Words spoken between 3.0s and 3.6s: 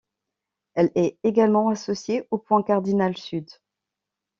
sud.